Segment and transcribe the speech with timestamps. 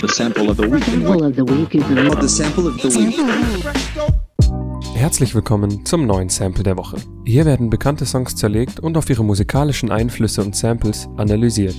[0.00, 0.82] The sample of the week.
[0.84, 3.18] Sample of the week is the sample of the week.
[4.94, 6.96] Herzlich willkommen zum neuen Sample der Woche.
[7.26, 11.76] Hier werden bekannte Songs zerlegt und auf ihre musikalischen Einflüsse und Samples analysiert.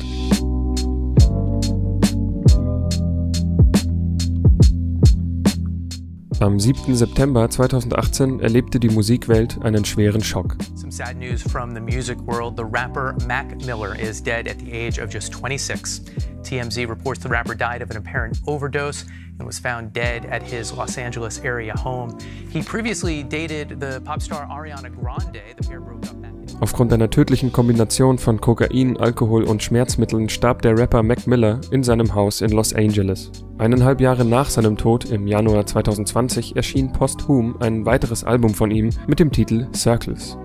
[6.41, 6.95] Am 7.
[6.95, 10.57] September 2018 erlebte die Musikwelt einen schweren Schock.
[10.73, 12.57] Some sad news from the music world.
[12.57, 16.01] The rapper Mac Miller is dead at the age of just 26.
[16.41, 19.05] TMZ reports the rapper died of an apparent overdose
[19.37, 22.17] and was found dead at his Los Angeles area home.
[22.49, 25.43] He previously dated the pop star Ariana Grande.
[25.57, 26.15] The pair broke up
[26.61, 31.81] Aufgrund einer tödlichen Kombination von Kokain, Alkohol und Schmerzmitteln starb der Rapper Mac Miller in
[31.81, 33.31] seinem Haus in Los Angeles.
[33.57, 38.91] Eineinhalb Jahre nach seinem Tod im Januar 2020 erschien posthum ein weiteres Album von ihm
[39.07, 40.37] mit dem Titel Circles.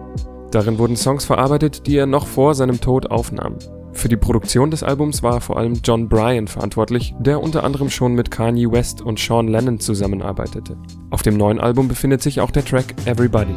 [0.52, 3.57] Darin wurden Songs verarbeitet, die er noch vor seinem Tod aufnahm.
[3.93, 8.15] Für die Produktion des Albums war vor allem John Bryan verantwortlich, der unter anderem schon
[8.15, 10.79] mit Kanye West und Sean Lennon zusammenarbeitete.
[11.10, 13.55] Auf dem neuen Album befindet sich auch der Track Everybody.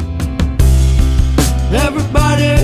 [1.71, 2.58] Everybody's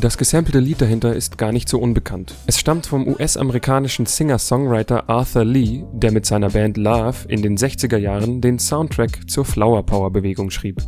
[0.00, 2.32] Das gesampelte Lied dahinter ist gar nicht so unbekannt.
[2.46, 7.96] Es stammt vom US-amerikanischen Singer-Songwriter Arthur Lee, der mit seiner Band Love in den 60er
[7.96, 10.80] Jahren den Soundtrack zur Flower Power Bewegung schrieb.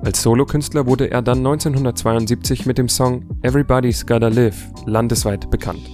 [0.00, 5.90] Als Solokünstler wurde er dann 1972 mit dem Song Everybody's Gotta Live landesweit bekannt.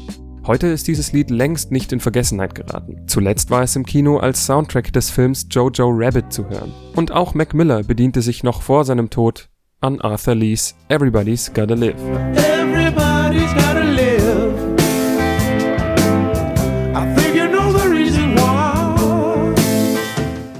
[0.47, 3.03] Heute ist dieses Lied längst nicht in Vergessenheit geraten.
[3.09, 6.73] Zuletzt war es im Kino als Soundtrack des Films Jojo Rabbit zu hören.
[6.95, 9.49] Und auch Mac Miller bediente sich noch vor seinem Tod
[9.81, 11.99] an Arthur Lees Everybody's Gotta Live.
[12.37, 14.79] Everybody's gotta live.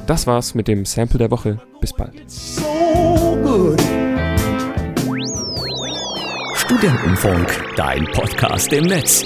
[0.07, 1.61] Das war's mit dem Sample der Woche.
[1.81, 2.15] Bis bald.
[6.55, 9.25] Studentenfunk, dein Podcast im Netz.